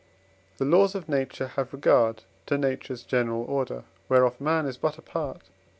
The 0.57 0.65
laws 0.65 0.95
of 0.95 1.07
nature 1.07 1.49
have 1.49 1.73
regard 1.73 2.23
to 2.47 2.57
nature's 2.57 3.03
general 3.03 3.43
order, 3.43 3.83
whereof 4.09 4.41
man 4.41 4.65
is 4.65 4.75
but 4.77 4.97
a 4.97 5.01
part. 5.03 5.41